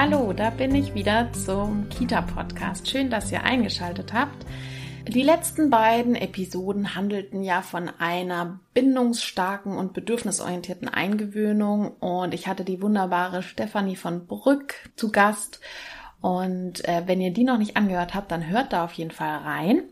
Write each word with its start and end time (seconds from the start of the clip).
Hallo, 0.00 0.32
da 0.32 0.50
bin 0.50 0.76
ich 0.76 0.94
wieder 0.94 1.32
zum 1.32 1.88
Kita-Podcast. 1.88 2.88
Schön, 2.88 3.10
dass 3.10 3.32
ihr 3.32 3.42
eingeschaltet 3.42 4.12
habt. 4.12 4.46
Die 5.08 5.24
letzten 5.24 5.70
beiden 5.70 6.14
Episoden 6.14 6.94
handelten 6.94 7.42
ja 7.42 7.62
von 7.62 7.90
einer 7.98 8.60
bindungsstarken 8.74 9.76
und 9.76 9.94
bedürfnisorientierten 9.94 10.86
Eingewöhnung 10.86 11.96
und 11.98 12.32
ich 12.32 12.46
hatte 12.46 12.62
die 12.62 12.80
wunderbare 12.80 13.42
Stefanie 13.42 13.96
von 13.96 14.28
Brück 14.28 14.76
zu 14.94 15.10
Gast. 15.10 15.58
Und 16.20 16.86
äh, 16.86 17.02
wenn 17.06 17.20
ihr 17.20 17.32
die 17.32 17.42
noch 17.42 17.58
nicht 17.58 17.76
angehört 17.76 18.14
habt, 18.14 18.30
dann 18.30 18.46
hört 18.46 18.72
da 18.72 18.84
auf 18.84 18.92
jeden 18.92 19.10
Fall 19.10 19.38
rein. 19.38 19.82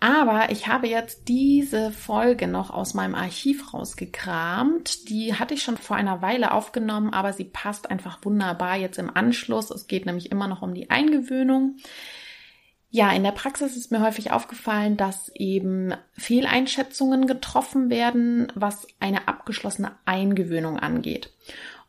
Aber 0.00 0.50
ich 0.50 0.68
habe 0.68 0.86
jetzt 0.86 1.26
diese 1.26 1.90
Folge 1.90 2.46
noch 2.46 2.70
aus 2.70 2.94
meinem 2.94 3.16
Archiv 3.16 3.74
rausgekramt. 3.74 5.08
Die 5.08 5.34
hatte 5.34 5.54
ich 5.54 5.62
schon 5.62 5.76
vor 5.76 5.96
einer 5.96 6.22
Weile 6.22 6.52
aufgenommen, 6.52 7.12
aber 7.12 7.32
sie 7.32 7.44
passt 7.44 7.90
einfach 7.90 8.24
wunderbar 8.24 8.76
jetzt 8.76 8.98
im 8.98 9.14
Anschluss. 9.14 9.70
Es 9.70 9.88
geht 9.88 10.06
nämlich 10.06 10.30
immer 10.30 10.46
noch 10.46 10.62
um 10.62 10.72
die 10.72 10.90
Eingewöhnung. 10.90 11.78
Ja, 12.90 13.12
in 13.12 13.24
der 13.24 13.32
Praxis 13.32 13.76
ist 13.76 13.90
mir 13.90 14.00
häufig 14.00 14.30
aufgefallen, 14.30 14.96
dass 14.96 15.30
eben 15.34 15.92
Fehleinschätzungen 16.12 17.26
getroffen 17.26 17.90
werden, 17.90 18.50
was 18.54 18.86
eine 19.00 19.26
abgeschlossene 19.26 19.92
Eingewöhnung 20.04 20.78
angeht. 20.78 21.34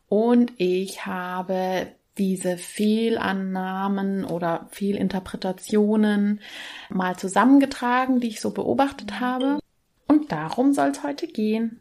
Und 0.10 0.52
ich 0.58 1.06
habe 1.06 1.88
diese 2.20 2.58
Fehlannahmen 2.58 4.26
oder 4.26 4.68
Fehlinterpretationen 4.70 6.42
mal 6.90 7.16
zusammengetragen, 7.18 8.20
die 8.20 8.28
ich 8.28 8.42
so 8.42 8.52
beobachtet 8.52 9.20
habe. 9.20 9.60
Und 10.08 10.32
darum 10.32 10.74
soll 10.74 10.90
es 10.90 11.02
heute 11.02 11.28
gehen. 11.28 11.80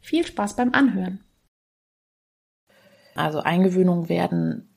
Viel 0.00 0.26
Spaß 0.26 0.56
beim 0.56 0.72
Anhören. 0.72 1.20
Also 3.14 3.40
Eingewöhnungen 3.40 4.08
werden 4.08 4.68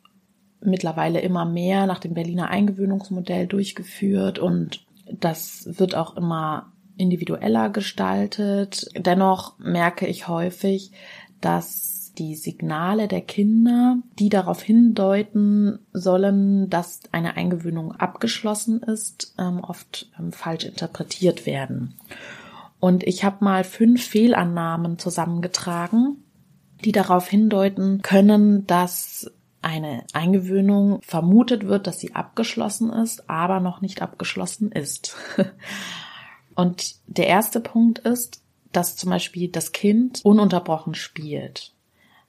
mittlerweile 0.61 1.19
immer 1.21 1.45
mehr 1.45 1.87
nach 1.87 1.99
dem 1.99 2.13
Berliner 2.13 2.49
Eingewöhnungsmodell 2.49 3.47
durchgeführt 3.47 4.39
und 4.39 4.85
das 5.11 5.67
wird 5.79 5.95
auch 5.95 6.15
immer 6.15 6.73
individueller 6.97 7.69
gestaltet. 7.69 8.87
Dennoch 8.95 9.57
merke 9.57 10.05
ich 10.05 10.27
häufig, 10.27 10.91
dass 11.39 11.90
die 12.17 12.35
Signale 12.35 13.07
der 13.07 13.21
Kinder, 13.21 13.97
die 14.19 14.29
darauf 14.29 14.61
hindeuten 14.61 15.79
sollen, 15.93 16.69
dass 16.69 17.01
eine 17.11 17.35
Eingewöhnung 17.37 17.93
abgeschlossen 17.93 18.81
ist, 18.81 19.33
ähm, 19.37 19.59
oft 19.59 20.09
ähm, 20.19 20.31
falsch 20.31 20.65
interpretiert 20.65 21.45
werden. 21.45 21.95
Und 22.79 23.03
ich 23.03 23.23
habe 23.23 23.43
mal 23.45 23.63
fünf 23.63 24.03
Fehlannahmen 24.03 24.97
zusammengetragen, 24.97 26.23
die 26.83 26.91
darauf 26.91 27.27
hindeuten 27.27 28.01
können, 28.01 28.65
dass 28.65 29.31
eine 29.61 30.03
Eingewöhnung 30.13 30.99
vermutet 31.03 31.67
wird, 31.67 31.85
dass 31.85 31.99
sie 31.99 32.15
abgeschlossen 32.15 32.91
ist, 32.91 33.29
aber 33.29 33.59
noch 33.59 33.81
nicht 33.81 34.01
abgeschlossen 34.01 34.71
ist. 34.71 35.15
Und 36.55 36.95
der 37.07 37.27
erste 37.27 37.59
Punkt 37.59 37.99
ist, 37.99 38.41
dass 38.71 38.95
zum 38.95 39.09
Beispiel 39.09 39.49
das 39.49 39.71
Kind 39.71 40.21
ununterbrochen 40.23 40.95
spielt. 40.95 41.73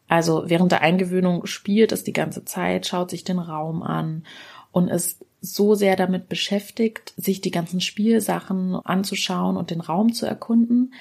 Also 0.08 0.44
während 0.46 0.72
der 0.72 0.82
Eingewöhnung 0.82 1.46
spielt 1.46 1.92
es 1.92 2.04
die 2.04 2.12
ganze 2.12 2.44
Zeit, 2.44 2.86
schaut 2.86 3.10
sich 3.10 3.24
den 3.24 3.38
Raum 3.38 3.82
an 3.82 4.24
und 4.70 4.88
ist 4.88 5.24
so 5.40 5.74
sehr 5.74 5.96
damit 5.96 6.28
beschäftigt, 6.28 7.14
sich 7.16 7.40
die 7.40 7.50
ganzen 7.50 7.80
Spielsachen 7.80 8.76
anzuschauen 8.76 9.56
und 9.56 9.70
den 9.70 9.80
Raum 9.80 10.12
zu 10.12 10.26
erkunden, 10.26 10.94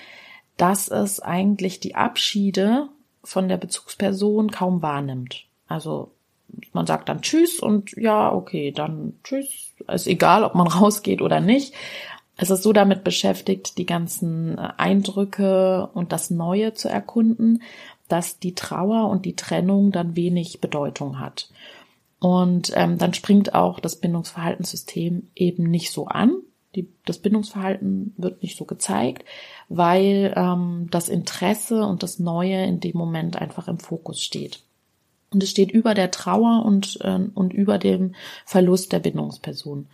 dass 0.57 0.87
es 0.87 1.19
eigentlich 1.19 1.79
die 1.79 1.95
Abschiede 1.95 2.89
von 3.23 3.47
der 3.47 3.57
Bezugsperson 3.57 4.49
kaum 4.51 4.81
wahrnimmt. 4.81 5.45
Also 5.67 6.11
man 6.73 6.87
sagt 6.87 7.09
dann 7.09 7.21
Tschüss 7.21 7.59
und 7.59 7.91
ja, 7.93 8.31
okay, 8.33 8.71
dann 8.71 9.13
Tschüss. 9.23 9.73
Ist 9.87 10.07
egal, 10.07 10.43
ob 10.43 10.55
man 10.55 10.67
rausgeht 10.67 11.21
oder 11.21 11.39
nicht. 11.39 11.73
Es 12.37 12.49
ist 12.49 12.63
so 12.63 12.73
damit 12.73 13.03
beschäftigt, 13.03 13.77
die 13.77 13.85
ganzen 13.85 14.57
Eindrücke 14.57 15.89
und 15.93 16.11
das 16.11 16.31
Neue 16.31 16.73
zu 16.73 16.89
erkunden, 16.89 17.61
dass 18.11 18.39
die 18.39 18.55
Trauer 18.55 19.09
und 19.09 19.25
die 19.25 19.35
Trennung 19.35 19.91
dann 19.91 20.15
wenig 20.15 20.59
Bedeutung 20.59 21.19
hat. 21.19 21.49
Und 22.19 22.71
ähm, 22.75 22.97
dann 22.97 23.13
springt 23.13 23.55
auch 23.55 23.79
das 23.79 23.95
Bindungsverhaltenssystem 23.95 25.29
eben 25.35 25.63
nicht 25.63 25.91
so 25.91 26.07
an. 26.07 26.35
Die, 26.75 26.87
das 27.05 27.17
Bindungsverhalten 27.17 28.13
wird 28.17 28.43
nicht 28.43 28.57
so 28.57 28.65
gezeigt, 28.65 29.25
weil 29.69 30.33
ähm, 30.35 30.87
das 30.91 31.09
Interesse 31.09 31.83
und 31.85 32.03
das 32.03 32.19
Neue 32.19 32.65
in 32.65 32.79
dem 32.79 32.97
Moment 32.97 33.37
einfach 33.37 33.67
im 33.67 33.79
Fokus 33.79 34.21
steht. 34.21 34.61
Und 35.33 35.41
es 35.41 35.49
steht 35.49 35.71
über 35.71 35.93
der 35.93 36.11
Trauer 36.11 36.63
und, 36.65 36.99
äh, 37.01 37.19
und 37.33 37.53
über 37.53 37.77
dem 37.77 38.13
Verlust 38.45 38.91
der 38.91 38.99
Bindungsperson. 38.99 39.87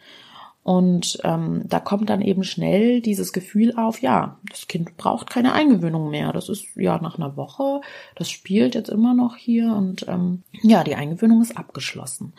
Und 0.67 1.19
ähm, 1.23 1.61
da 1.63 1.79
kommt 1.79 2.09
dann 2.09 2.21
eben 2.21 2.43
schnell 2.43 2.99
dieses 2.99 3.31
Gefühl 3.31 3.77
auf, 3.77 4.01
ja, 4.01 4.37
das 4.49 4.67
Kind 4.67 4.97
braucht 4.97 5.29
keine 5.29 5.53
Eingewöhnung 5.53 6.09
mehr. 6.09 6.33
Das 6.33 6.49
ist 6.49 6.75
ja 6.75 6.99
nach 7.01 7.17
einer 7.17 7.37
Woche, 7.37 7.79
das 8.15 8.29
spielt 8.29 8.75
jetzt 8.75 8.89
immer 8.89 9.13
noch 9.13 9.37
hier 9.37 9.73
und 9.73 10.05
ähm, 10.09 10.43
ja, 10.63 10.83
die 10.83 10.95
Eingewöhnung 10.95 11.41
ist 11.41 11.55
abgeschlossen. 11.55 12.33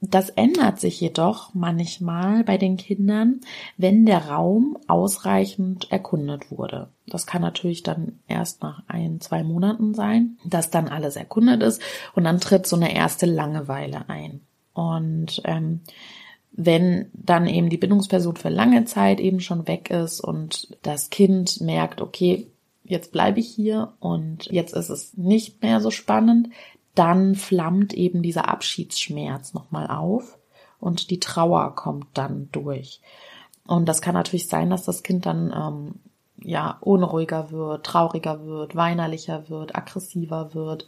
Das 0.00 0.30
ändert 0.30 0.80
sich 0.80 0.98
jedoch 1.02 1.52
manchmal 1.52 2.44
bei 2.44 2.56
den 2.56 2.78
Kindern, 2.78 3.42
wenn 3.76 4.06
der 4.06 4.30
Raum 4.30 4.78
ausreichend 4.88 5.92
erkundet 5.92 6.50
wurde. 6.50 6.88
Das 7.06 7.26
kann 7.26 7.42
natürlich 7.42 7.82
dann 7.82 8.20
erst 8.26 8.62
nach 8.62 8.84
ein, 8.88 9.20
zwei 9.20 9.44
Monaten 9.44 9.92
sein, 9.92 10.38
dass 10.46 10.70
dann 10.70 10.88
alles 10.88 11.16
erkundet 11.16 11.62
ist 11.62 11.82
und 12.14 12.24
dann 12.24 12.40
tritt 12.40 12.66
so 12.66 12.76
eine 12.76 12.94
erste 12.94 13.26
Langeweile 13.26 14.08
ein. 14.08 14.40
Und 14.72 15.42
ähm, 15.44 15.80
wenn 16.56 17.10
dann 17.12 17.46
eben 17.46 17.68
die 17.68 17.76
Bindungsperson 17.76 18.36
für 18.36 18.48
lange 18.48 18.84
Zeit 18.84 19.18
eben 19.18 19.40
schon 19.40 19.66
weg 19.66 19.90
ist 19.90 20.20
und 20.20 20.76
das 20.82 21.10
Kind 21.10 21.60
merkt, 21.60 22.00
okay, 22.00 22.46
jetzt 22.84 23.10
bleibe 23.10 23.40
ich 23.40 23.48
hier 23.48 23.94
und 23.98 24.46
jetzt 24.46 24.74
ist 24.74 24.88
es 24.88 25.16
nicht 25.16 25.62
mehr 25.62 25.80
so 25.80 25.90
spannend, 25.90 26.50
dann 26.94 27.34
flammt 27.34 27.92
eben 27.92 28.22
dieser 28.22 28.48
Abschiedsschmerz 28.48 29.52
nochmal 29.52 29.88
auf 29.88 30.38
und 30.78 31.10
die 31.10 31.18
Trauer 31.18 31.74
kommt 31.74 32.06
dann 32.14 32.48
durch. 32.52 33.00
Und 33.66 33.88
das 33.88 34.00
kann 34.00 34.14
natürlich 34.14 34.46
sein, 34.48 34.70
dass 34.70 34.84
das 34.84 35.02
Kind 35.02 35.26
dann 35.26 35.52
ähm, 35.52 35.94
ja 36.40 36.78
unruhiger 36.80 37.50
wird, 37.50 37.84
trauriger 37.84 38.44
wird, 38.44 38.76
weinerlicher 38.76 39.48
wird, 39.48 39.74
aggressiver 39.74 40.54
wird, 40.54 40.86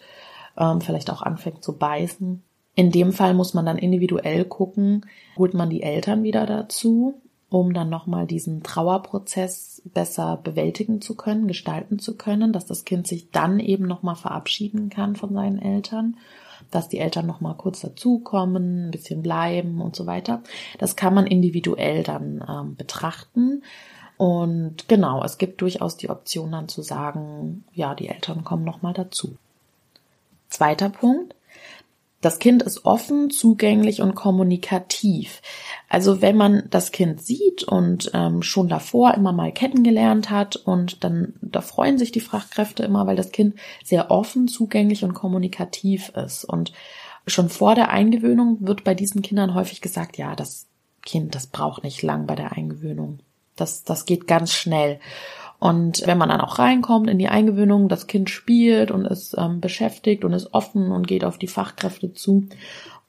ähm, 0.56 0.80
vielleicht 0.80 1.10
auch 1.10 1.22
anfängt 1.22 1.64
zu 1.64 1.76
beißen. 1.76 2.44
In 2.76 2.92
dem 2.92 3.12
Fall 3.12 3.32
muss 3.34 3.54
man 3.54 3.64
dann 3.64 3.78
individuell 3.78 4.44
gucken, 4.44 5.06
holt 5.36 5.54
man 5.54 5.70
die 5.70 5.82
Eltern 5.82 6.22
wieder 6.22 6.44
dazu, 6.44 7.20
um 7.48 7.72
dann 7.72 7.88
nochmal 7.88 8.26
diesen 8.26 8.62
Trauerprozess 8.62 9.80
besser 9.86 10.38
bewältigen 10.44 11.00
zu 11.00 11.16
können, 11.16 11.48
gestalten 11.48 11.98
zu 11.98 12.18
können, 12.18 12.52
dass 12.52 12.66
das 12.66 12.84
Kind 12.84 13.06
sich 13.06 13.30
dann 13.30 13.60
eben 13.60 13.86
nochmal 13.86 14.14
verabschieden 14.14 14.90
kann 14.90 15.16
von 15.16 15.32
seinen 15.32 15.58
Eltern, 15.58 16.18
dass 16.70 16.88
die 16.88 16.98
Eltern 16.98 17.26
nochmal 17.26 17.54
kurz 17.56 17.80
dazukommen, 17.80 18.88
ein 18.88 18.90
bisschen 18.90 19.22
bleiben 19.22 19.80
und 19.80 19.96
so 19.96 20.04
weiter. 20.06 20.42
Das 20.78 20.96
kann 20.96 21.14
man 21.14 21.26
individuell 21.26 22.02
dann 22.02 22.44
ähm, 22.46 22.76
betrachten. 22.76 23.62
Und 24.18 24.86
genau, 24.86 25.22
es 25.24 25.38
gibt 25.38 25.62
durchaus 25.62 25.96
die 25.96 26.10
Option 26.10 26.52
dann 26.52 26.68
zu 26.68 26.82
sagen, 26.82 27.64
ja, 27.72 27.94
die 27.94 28.08
Eltern 28.08 28.44
kommen 28.44 28.64
nochmal 28.64 28.92
dazu. 28.92 29.36
Zweiter 30.48 30.90
Punkt, 30.90 31.34
das 32.26 32.40
Kind 32.40 32.64
ist 32.64 32.84
offen, 32.84 33.30
zugänglich 33.30 34.02
und 34.02 34.16
kommunikativ. 34.16 35.42
Also 35.88 36.22
wenn 36.22 36.36
man 36.36 36.64
das 36.70 36.90
Kind 36.90 37.22
sieht 37.22 37.62
und 37.62 38.10
ähm, 38.14 38.42
schon 38.42 38.66
davor 38.66 39.14
immer 39.14 39.30
mal 39.30 39.52
kennengelernt 39.52 40.28
hat 40.28 40.56
und 40.56 41.04
dann 41.04 41.34
da 41.40 41.60
freuen 41.60 41.98
sich 41.98 42.10
die 42.10 42.18
Fachkräfte 42.18 42.82
immer, 42.82 43.06
weil 43.06 43.14
das 43.14 43.30
Kind 43.30 43.54
sehr 43.84 44.10
offen, 44.10 44.48
zugänglich 44.48 45.04
und 45.04 45.14
kommunikativ 45.14 46.08
ist. 46.16 46.44
Und 46.44 46.72
schon 47.28 47.48
vor 47.48 47.76
der 47.76 47.90
Eingewöhnung 47.90 48.56
wird 48.58 48.82
bei 48.82 48.96
diesen 48.96 49.22
Kindern 49.22 49.54
häufig 49.54 49.80
gesagt, 49.80 50.18
ja, 50.18 50.34
das 50.34 50.66
Kind, 51.04 51.36
das 51.36 51.46
braucht 51.46 51.84
nicht 51.84 52.02
lang 52.02 52.26
bei 52.26 52.34
der 52.34 52.50
Eingewöhnung. 52.50 53.20
Das, 53.54 53.84
das 53.84 54.04
geht 54.04 54.26
ganz 54.26 54.52
schnell. 54.52 54.98
Und 55.66 56.06
wenn 56.06 56.16
man 56.16 56.28
dann 56.28 56.40
auch 56.40 56.60
reinkommt 56.60 57.10
in 57.10 57.18
die 57.18 57.28
Eingewöhnung, 57.28 57.88
das 57.88 58.06
Kind 58.06 58.30
spielt 58.30 58.92
und 58.92 59.04
ist 59.04 59.34
ähm, 59.36 59.60
beschäftigt 59.60 60.24
und 60.24 60.32
ist 60.32 60.54
offen 60.54 60.92
und 60.92 61.08
geht 61.08 61.24
auf 61.24 61.38
die 61.38 61.48
Fachkräfte 61.48 62.12
zu 62.12 62.46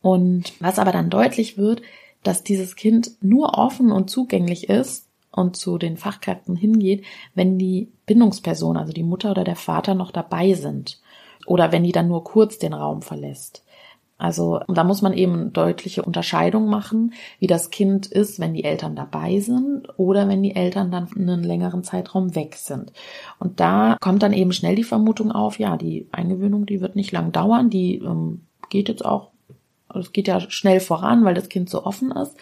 Und 0.01 0.54
was 0.59 0.80
aber 0.80 0.92
dann 0.92 1.12
deutlich 1.12 1.59
wird, 1.59 1.83
dass 2.24 2.44
dieses 2.44 2.75
Kind 2.75 3.12
nur 3.21 3.59
offen 3.59 3.92
und 3.92 4.09
zugänglich 4.09 4.69
ist 4.69 5.07
und 5.31 5.56
zu 5.56 5.77
den 5.77 5.98
Fachkräften 5.98 6.56
hingeht, 6.56 7.06
wenn 7.36 7.59
die 7.59 7.92
Bindungsperson, 8.07 8.75
also 8.75 8.92
die 8.92 9.04
Mutter 9.04 9.30
oder 9.30 9.44
der 9.44 9.56
Vater 9.56 9.94
noch 9.94 10.09
dabei 10.09 10.54
sind 10.54 11.00
oder 11.45 11.71
wenn 11.71 11.83
die 11.83 11.92
dann 11.92 12.07
nur 12.07 12.24
kurz 12.24 12.57
den 12.57 12.74
Raum 12.74 13.04
verlässt. 13.04 13.63
Also 14.18 14.62
da 14.68 14.84
muss 14.84 15.04
man 15.04 15.14
eben 15.14 15.54
deutliche 15.54 16.02
Unterscheidung 16.02 16.69
machen, 16.69 17.14
wie 17.40 17.46
das 17.46 17.69
Kind 17.69 18.08
ist, 18.08 18.40
wenn 18.40 18.56
die 18.56 18.64
Eltern 18.64 18.96
dabei 18.96 19.40
sind 19.40 19.88
oder 19.98 20.28
wenn 20.28 20.42
die 20.42 20.56
Eltern 20.56 20.90
dann 20.90 21.08
einen 21.16 21.44
längeren 21.44 21.84
Zeitraum 21.84 22.34
weg 22.34 22.56
sind. 22.56 22.92
Und 23.38 23.60
da 23.60 23.96
kommt 24.02 24.24
dann 24.24 24.34
eben 24.34 24.54
schnell 24.54 24.75
die 24.75 24.84
Vermutung 24.84 25.31
auf, 25.31 25.60
ja, 25.60 25.78
die 25.78 26.08
Eingewöhnung, 26.12 26.66
die 26.66 26.81
wird 26.81 26.96
nicht 26.96 27.12
lang 27.12 27.31
dauern, 27.31 27.69
die 27.69 27.98
ähm, 27.98 28.42
geht 28.69 28.90
jetzt 28.90 29.06
auch, 29.06 29.30
es 29.94 30.12
geht 30.12 30.28
ja 30.28 30.40
schnell 30.40 30.80
voran, 30.80 31.24
weil 31.24 31.36
das 31.36 31.50
Kind 31.50 31.69
so 31.69 31.86
offen 31.86 32.12
ist. 32.12 32.36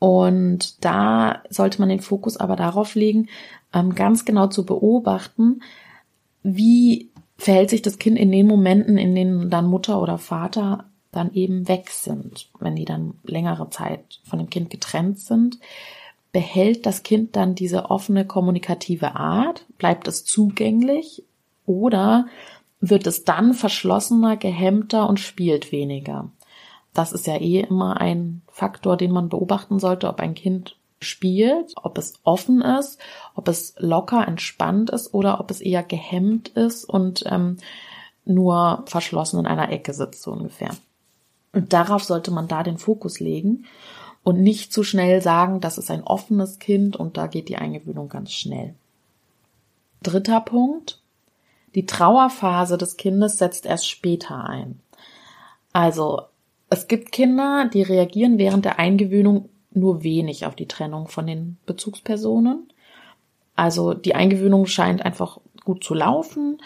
Und 0.00 0.84
da 0.84 1.42
sollte 1.48 1.80
man 1.80 1.88
den 1.88 2.00
Fokus 2.00 2.36
aber 2.36 2.56
darauf 2.56 2.96
legen, 2.96 3.28
ähm, 3.72 3.94
ganz 3.94 4.24
genau 4.24 4.48
zu 4.48 4.66
beobachten, 4.66 5.60
wie 6.42 7.10
verhält 7.38 7.70
sich 7.70 7.82
das 7.82 7.98
Kind 7.98 8.18
in 8.18 8.32
den 8.32 8.48
Momenten, 8.48 8.98
in 8.98 9.14
denen 9.14 9.48
dann 9.48 9.66
Mutter 9.66 10.02
oder 10.02 10.18
Vater 10.18 10.86
dann 11.14 11.32
eben 11.32 11.68
weg 11.68 11.90
sind, 11.90 12.48
wenn 12.58 12.76
die 12.76 12.84
dann 12.84 13.14
längere 13.24 13.70
Zeit 13.70 14.20
von 14.24 14.38
dem 14.38 14.50
Kind 14.50 14.70
getrennt 14.70 15.18
sind, 15.18 15.58
behält 16.32 16.84
das 16.84 17.02
Kind 17.02 17.36
dann 17.36 17.54
diese 17.54 17.90
offene 17.90 18.26
kommunikative 18.26 19.14
Art, 19.14 19.66
bleibt 19.78 20.08
es 20.08 20.24
zugänglich 20.24 21.24
oder 21.64 22.26
wird 22.80 23.06
es 23.06 23.24
dann 23.24 23.54
verschlossener, 23.54 24.36
gehemmter 24.36 25.08
und 25.08 25.20
spielt 25.20 25.72
weniger. 25.72 26.30
Das 26.92 27.12
ist 27.12 27.26
ja 27.26 27.36
eh 27.36 27.60
immer 27.60 28.00
ein 28.00 28.42
Faktor, 28.48 28.96
den 28.96 29.10
man 29.10 29.28
beobachten 29.28 29.78
sollte, 29.78 30.08
ob 30.08 30.20
ein 30.20 30.34
Kind 30.34 30.76
spielt, 31.00 31.72
ob 31.76 31.98
es 31.98 32.14
offen 32.24 32.62
ist, 32.62 32.98
ob 33.34 33.48
es 33.48 33.74
locker 33.78 34.26
entspannt 34.26 34.90
ist 34.90 35.12
oder 35.14 35.40
ob 35.40 35.50
es 35.50 35.60
eher 35.60 35.82
gehemmt 35.82 36.48
ist 36.48 36.84
und 36.84 37.24
ähm, 37.26 37.58
nur 38.24 38.84
verschlossen 38.86 39.40
in 39.40 39.46
einer 39.46 39.70
Ecke 39.70 39.92
sitzt, 39.92 40.22
so 40.22 40.32
ungefähr. 40.32 40.70
Und 41.54 41.72
darauf 41.72 42.02
sollte 42.02 42.30
man 42.30 42.48
da 42.48 42.62
den 42.62 42.78
Fokus 42.78 43.20
legen 43.20 43.64
und 44.24 44.40
nicht 44.40 44.72
zu 44.72 44.82
schnell 44.82 45.22
sagen, 45.22 45.60
das 45.60 45.78
ist 45.78 45.90
ein 45.90 46.02
offenes 46.02 46.58
Kind 46.58 46.96
und 46.96 47.16
da 47.16 47.28
geht 47.28 47.48
die 47.48 47.56
Eingewöhnung 47.56 48.08
ganz 48.08 48.32
schnell. 48.32 48.74
Dritter 50.02 50.40
Punkt. 50.40 51.00
Die 51.74 51.86
Trauerphase 51.86 52.78
des 52.78 52.96
Kindes 52.96 53.38
setzt 53.38 53.66
erst 53.66 53.88
später 53.88 54.44
ein. 54.44 54.80
Also, 55.72 56.22
es 56.70 56.88
gibt 56.88 57.12
Kinder, 57.12 57.68
die 57.72 57.82
reagieren 57.82 58.38
während 58.38 58.64
der 58.64 58.78
Eingewöhnung 58.78 59.48
nur 59.72 60.02
wenig 60.02 60.46
auf 60.46 60.54
die 60.54 60.68
Trennung 60.68 61.08
von 61.08 61.26
den 61.26 61.56
Bezugspersonen. 61.66 62.68
Also, 63.56 63.94
die 63.94 64.14
Eingewöhnung 64.14 64.66
scheint 64.66 65.02
einfach 65.02 65.38
gut 65.64 65.84
zu 65.84 65.94
laufen. 65.94 66.58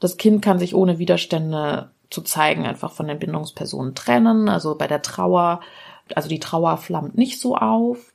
Das 0.00 0.16
Kind 0.16 0.42
kann 0.42 0.58
sich 0.58 0.74
ohne 0.74 0.98
Widerstände 0.98 1.91
zu 2.12 2.22
zeigen, 2.22 2.66
einfach 2.66 2.92
von 2.92 3.08
den 3.08 3.18
Bindungspersonen 3.18 3.94
trennen. 3.94 4.48
Also 4.48 4.76
bei 4.76 4.86
der 4.86 5.02
Trauer, 5.02 5.60
also 6.14 6.28
die 6.28 6.40
Trauer 6.40 6.76
flammt 6.76 7.16
nicht 7.16 7.40
so 7.40 7.56
auf. 7.56 8.12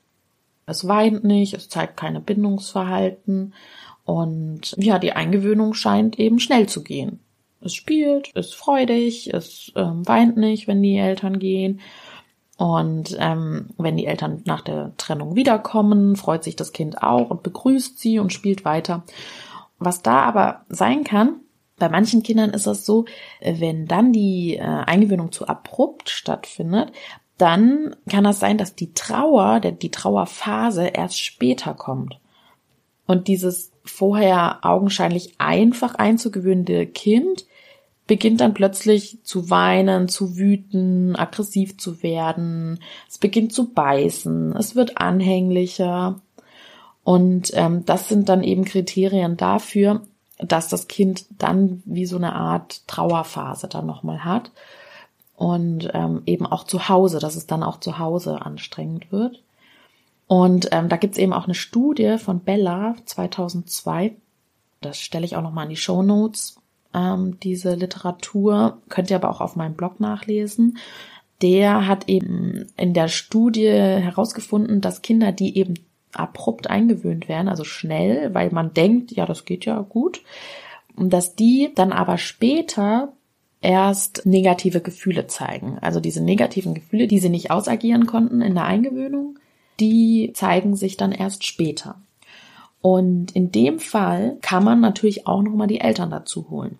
Es 0.65 0.87
weint 0.87 1.23
nicht, 1.23 1.53
es 1.53 1.69
zeigt 1.69 1.97
keine 1.97 2.19
Bindungsverhalten. 2.19 3.53
Und 4.05 4.75
ja, 4.77 4.99
die 4.99 5.13
Eingewöhnung 5.13 5.73
scheint 5.73 6.19
eben 6.19 6.39
schnell 6.39 6.67
zu 6.67 6.83
gehen. 6.83 7.19
Es 7.61 7.73
spielt, 7.73 8.29
ist 8.33 8.53
freudig, 8.53 9.33
es 9.33 9.71
ähm, 9.75 10.07
weint 10.07 10.37
nicht, 10.37 10.67
wenn 10.67 10.81
die 10.81 10.97
Eltern 10.97 11.39
gehen. 11.39 11.81
Und 12.57 13.15
ähm, 13.19 13.69
wenn 13.77 13.97
die 13.97 14.05
Eltern 14.05 14.41
nach 14.45 14.61
der 14.61 14.93
Trennung 14.97 15.35
wiederkommen, 15.35 16.15
freut 16.15 16.43
sich 16.43 16.55
das 16.55 16.73
Kind 16.73 17.03
auch 17.03 17.29
und 17.29 17.43
begrüßt 17.43 17.99
sie 17.99 18.19
und 18.19 18.33
spielt 18.33 18.65
weiter. 18.65 19.03
Was 19.79 20.01
da 20.01 20.21
aber 20.21 20.65
sein 20.69 21.03
kann, 21.03 21.41
bei 21.77 21.89
manchen 21.89 22.23
Kindern 22.23 22.51
ist 22.51 22.67
es 22.67 22.85
so, 22.85 23.05
wenn 23.41 23.85
dann 23.85 24.11
die 24.11 24.57
äh, 24.57 24.61
Eingewöhnung 24.61 25.31
zu 25.31 25.47
abrupt 25.47 26.09
stattfindet, 26.09 26.91
dann 27.37 27.95
kann 28.09 28.23
das 28.23 28.39
sein, 28.39 28.57
dass 28.57 28.75
die 28.75 28.93
Trauer, 28.93 29.59
die 29.59 29.91
Trauerphase 29.91 30.87
erst 30.87 31.19
später 31.19 31.75
kommt. 31.75 32.19
Und 33.05 33.27
dieses 33.27 33.71
vorher 33.85 34.65
augenscheinlich 34.65 35.35
einfach 35.37 35.95
einzugewöhnende 35.95 36.87
Kind 36.87 37.45
beginnt 38.07 38.41
dann 38.41 38.53
plötzlich 38.53 39.19
zu 39.23 39.49
weinen, 39.49 40.07
zu 40.07 40.37
wüten, 40.37 41.15
aggressiv 41.15 41.77
zu 41.77 42.01
werden. 42.01 42.79
Es 43.07 43.17
beginnt 43.17 43.53
zu 43.53 43.71
beißen. 43.71 44.55
Es 44.55 44.75
wird 44.75 44.97
anhänglicher. 44.97 46.21
Und 47.03 47.51
ähm, 47.53 47.85
das 47.85 48.09
sind 48.09 48.29
dann 48.29 48.43
eben 48.43 48.65
Kriterien 48.65 49.37
dafür, 49.37 50.01
dass 50.39 50.69
das 50.69 50.87
Kind 50.87 51.25
dann 51.37 51.81
wie 51.85 52.05
so 52.05 52.17
eine 52.17 52.33
Art 52.33 52.87
Trauerphase 52.87 53.67
dann 53.67 53.85
nochmal 53.85 54.23
hat. 54.23 54.51
Und 55.35 55.89
ähm, 55.93 56.23
eben 56.25 56.47
auch 56.47 56.63
zu 56.63 56.89
Hause, 56.89 57.19
dass 57.19 57.35
es 57.35 57.45
dann 57.45 57.61
auch 57.61 57.79
zu 57.79 57.99
Hause 57.99 58.41
anstrengend 58.41 59.11
wird. 59.11 59.43
Und 60.27 60.69
ähm, 60.71 60.89
da 60.89 60.97
gibt's 60.97 61.17
eben 61.17 61.33
auch 61.33 61.45
eine 61.45 61.53
Studie 61.53 62.17
von 62.17 62.39
Bella 62.39 62.95
2002. 63.05 64.15
Das 64.81 64.99
stelle 64.99 65.25
ich 65.25 65.35
auch 65.35 65.41
nochmal 65.41 65.65
in 65.65 65.69
die 65.69 65.75
Show 65.75 66.01
Notes. 66.01 66.57
Ähm, 66.93 67.39
diese 67.39 67.75
Literatur 67.75 68.81
könnt 68.89 69.09
ihr 69.09 69.15
aber 69.15 69.29
auch 69.29 69.41
auf 69.41 69.55
meinem 69.55 69.75
Blog 69.75 69.99
nachlesen. 69.99 70.77
Der 71.41 71.87
hat 71.87 72.09
eben 72.09 72.65
in 72.75 72.93
der 72.93 73.07
Studie 73.07 73.69
herausgefunden, 73.69 74.81
dass 74.81 75.03
Kinder, 75.03 75.31
die 75.31 75.57
eben 75.57 75.75
abrupt 76.19 76.69
eingewöhnt 76.69 77.27
werden, 77.27 77.49
also 77.49 77.63
schnell, 77.63 78.33
weil 78.33 78.51
man 78.51 78.73
denkt, 78.73 79.11
ja, 79.11 79.25
das 79.25 79.45
geht 79.45 79.65
ja 79.65 79.79
gut. 79.81 80.21
Und 80.95 81.11
dass 81.11 81.35
die 81.35 81.71
dann 81.75 81.91
aber 81.91 82.17
später 82.17 83.13
erst 83.61 84.25
negative 84.25 84.81
Gefühle 84.81 85.27
zeigen. 85.27 85.77
Also 85.79 85.99
diese 85.99 86.23
negativen 86.23 86.73
Gefühle, 86.73 87.07
die 87.07 87.19
sie 87.19 87.29
nicht 87.29 87.51
ausagieren 87.51 88.05
konnten 88.05 88.41
in 88.41 88.55
der 88.55 88.65
Eingewöhnung, 88.65 89.39
die 89.79 90.31
zeigen 90.33 90.75
sich 90.75 90.97
dann 90.97 91.11
erst 91.11 91.45
später. 91.45 92.01
Und 92.81 93.35
in 93.35 93.51
dem 93.51 93.79
Fall 93.79 94.37
kann 94.41 94.63
man 94.63 94.79
natürlich 94.79 95.27
auch 95.27 95.41
nochmal 95.41 95.67
die 95.67 95.81
Eltern 95.81 96.09
dazu 96.09 96.49
holen 96.49 96.79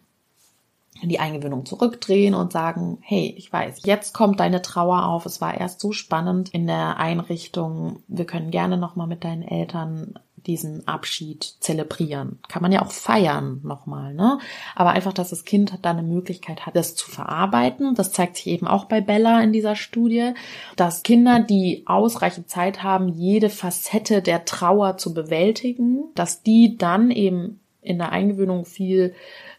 die 1.04 1.20
Eingewöhnung 1.20 1.66
zurückdrehen 1.66 2.34
und 2.34 2.52
sagen, 2.52 2.98
hey, 3.02 3.34
ich 3.38 3.52
weiß, 3.52 3.82
jetzt 3.86 4.14
kommt 4.14 4.40
deine 4.40 4.62
Trauer 4.62 5.06
auf. 5.06 5.26
Es 5.26 5.42
war 5.42 5.56
erst 5.56 5.80
so 5.80 5.92
spannend 5.92 6.50
in 6.50 6.68
der 6.68 6.98
Einrichtung. 6.98 8.04
Wir 8.08 8.26
können 8.26 8.52
gerne 8.52 8.78
nochmal 8.78 9.08
mit 9.08 9.24
deinen 9.24 9.44
Eltern 9.44 10.16
diesen 10.48 10.88
Abschied 10.88 11.44
zelebrieren. 11.60 12.40
Kann 12.48 12.62
man 12.62 12.72
ja 12.72 12.82
auch 12.82 12.92
feiern 12.92 13.60
nochmal, 13.64 14.14
ne? 14.14 14.40
Aber 14.76 14.92
einfach, 14.92 15.14
dass 15.14 15.30
das 15.30 15.44
Kind 15.44 15.78
da 15.82 15.92
eine 15.92 16.04
Möglichkeit 16.04 16.66
hat, 16.66 16.76
das 16.76 16.96
zu 16.96 17.12
verarbeiten. 17.12 17.96
Das 17.96 18.14
zeigt 18.14 18.38
sich 18.38 18.48
eben 18.48 18.66
auch 18.66 18.86
bei 18.86 19.02
Bella 19.02 19.42
in 19.42 19.52
dieser 19.52 19.76
Studie, 19.76 20.34
dass 20.78 21.04
Kinder, 21.04 21.40
die 21.40 21.84
ausreichend 21.86 22.50
Zeit 22.50 22.82
haben, 22.82 23.10
jede 23.10 23.50
Facette 23.50 24.22
der 24.22 24.46
Trauer 24.46 24.98
zu 24.98 25.14
bewältigen, 25.14 26.06
dass 26.16 26.44
die 26.44 26.78
dann 26.78 27.12
eben 27.12 27.60
in 27.82 27.98
der 27.98 28.12
Eingewöhnung 28.12 28.66
viel 28.66 29.14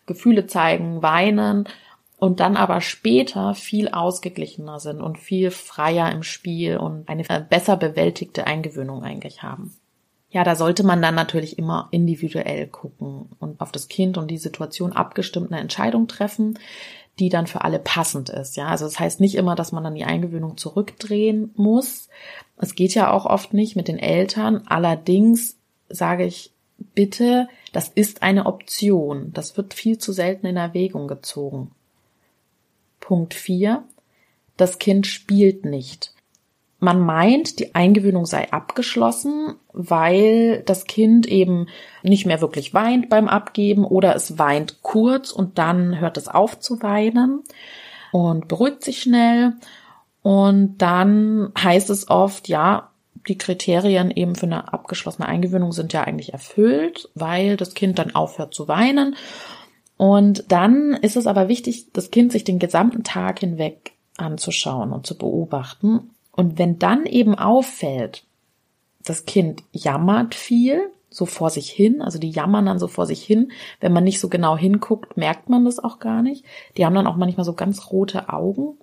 Gefühle 0.09 0.49
zeigen, 0.49 1.03
weinen 1.03 1.69
und 2.17 2.41
dann 2.41 2.57
aber 2.57 2.81
später 2.81 3.55
viel 3.55 3.89
ausgeglichener 3.89 4.81
sind 4.81 5.01
und 5.01 5.19
viel 5.19 5.53
freier 5.53 6.11
im 6.11 6.25
Spiel 6.25 6.77
und 6.77 7.09
eine 7.09 7.23
besser 7.49 7.77
bewältigte 7.77 8.47
Eingewöhnung 8.47 9.05
eigentlich 9.05 9.45
haben. 9.45 9.77
Ja, 10.31 10.45
da 10.45 10.57
sollte 10.57 10.85
man 10.85 11.01
dann 11.01 11.15
natürlich 11.15 11.59
immer 11.59 11.89
individuell 11.91 12.67
gucken 12.67 13.31
und 13.39 13.61
auf 13.61 13.73
das 13.73 13.89
Kind 13.89 14.19
und 14.19 14.31
die 14.31 14.37
Situation 14.37 14.93
abgestimmt 14.93 15.53
eine 15.53 15.61
Entscheidung 15.61 16.07
treffen, 16.07 16.59
die 17.19 17.31
dann 17.31 17.47
für 17.47 17.63
alle 17.63 17.79
passend 17.79 18.29
ist. 18.29 18.57
Ja, 18.57 18.67
also 18.67 18.85
das 18.85 19.01
heißt 19.01 19.21
nicht 19.21 19.37
immer, 19.37 19.55
dass 19.55 19.73
man 19.73 19.85
dann 19.85 19.95
die 19.95 20.05
Eingewöhnung 20.05 20.57
zurückdrehen 20.57 21.53
muss. 21.57 22.09
Es 22.59 22.75
geht 22.75 22.95
ja 22.95 23.11
auch 23.11 23.27
oft 23.27 23.55
nicht 23.55 23.75
mit 23.75 23.89
den 23.89 23.99
Eltern. 23.99 24.63
Allerdings 24.67 25.57
sage 25.89 26.25
ich 26.25 26.53
bitte, 26.95 27.49
das 27.73 27.89
ist 27.89 28.23
eine 28.23 28.47
Option. 28.47 29.33
Das 29.33 29.57
wird 29.57 29.75
viel 29.75 29.99
zu 29.99 30.13
selten 30.13 30.47
in 30.47 30.57
Erwägung 30.57 31.09
gezogen. 31.09 31.71
Punkt 33.01 33.35
4. 33.35 33.85
Das 34.57 34.79
Kind 34.79 35.07
spielt 35.07 35.65
nicht. 35.65 36.15
Man 36.81 37.01
meint, 37.01 37.59
die 37.59 37.75
Eingewöhnung 37.75 38.25
sei 38.25 38.53
abgeschlossen, 38.53 39.57
weil 39.73 40.63
das 40.63 40.85
Kind 40.85 41.27
eben 41.27 41.67
nicht 42.05 42.25
mehr 42.25 42.41
wirklich 42.41 42.73
weint 42.73 43.09
beim 43.09 43.27
Abgeben 43.27 43.85
oder 43.85 44.15
es 44.15 44.39
weint 44.39 44.81
kurz 44.83 45.33
und 45.33 45.59
dann 45.59 45.99
hört 45.99 46.17
es 46.17 46.29
auf 46.29 46.61
zu 46.61 46.81
weinen 46.83 47.43
und 48.13 48.47
beruhigt 48.47 48.85
sich 48.85 49.03
schnell. 49.03 49.55
Und 50.23 50.79
dann 50.79 51.53
heißt 51.59 51.91
es 51.91 52.09
oft, 52.11 52.49
ja, 52.49 52.91
die 53.27 53.39
Kriterien 53.39 54.11
eben 54.11 54.35
für 54.35 54.47
eine 54.47 54.73
abgeschlossene 54.73 55.27
Eingewöhnung 55.27 55.73
sind 55.73 55.93
ja 55.93 56.05
eigentlich 56.05 56.33
erfüllt, 56.33 57.09
weil 57.15 57.57
das 57.57 57.75
Kind 57.75 57.99
dann 57.99 58.15
aufhört 58.15 58.55
zu 58.55 58.69
weinen. 58.69 59.17
Und 59.97 60.45
dann 60.53 60.93
ist 60.95 61.17
es 61.17 61.27
aber 61.27 61.49
wichtig, 61.49 61.93
das 61.93 62.11
Kind 62.11 62.33
sich 62.33 62.45
den 62.45 62.59
gesamten 62.59 63.03
Tag 63.03 63.41
hinweg 63.41 63.93
anzuschauen 64.17 64.93
und 64.93 65.07
zu 65.07 65.19
beobachten. 65.19 66.11
Und 66.33 66.59
wenn 66.59 66.79
dann 66.79 67.05
eben 67.07 67.35
auffällt, 67.35 68.25
das 69.05 69.25
Kind 69.25 69.65
jammert 69.73 70.35
viel, 70.35 70.91
so 71.11 71.27
vor 71.27 71.51
sich 71.51 71.71
hin, 71.71 72.03
also 72.03 72.19
die 72.19 72.31
jammern 72.31 72.67
dann 72.67 72.79
so 72.79 72.87
vor 72.87 73.07
sich 73.07 73.23
hin. 73.23 73.51
Wenn 73.81 73.93
man 73.93 74.05
nicht 74.05 74.21
so 74.21 74.29
genau 74.29 74.57
hinguckt, 74.57 75.17
merkt 75.17 75.49
man 75.49 75.65
das 75.65 75.79
auch 75.79 75.99
gar 75.99 76.23
nicht. 76.23 76.45
Die 76.77 76.85
haben 76.85 76.95
dann 76.95 77.07
auch 77.07 77.17
manchmal 77.17 77.45
so 77.45 77.55
ganz 77.55 77.91
rote 77.91 78.29
Augen. 78.29 78.79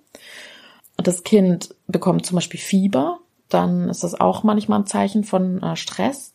Das 0.96 1.22
Kind 1.22 1.74
bekommt 1.86 2.26
zum 2.26 2.36
Beispiel 2.36 2.60
Fieber, 2.60 3.20
dann 3.48 3.88
ist 3.88 4.04
das 4.04 4.18
auch 4.18 4.42
manchmal 4.42 4.80
ein 4.80 4.86
Zeichen 4.86 5.24
von 5.24 5.62
äh, 5.62 5.76
Stress. 5.76 6.34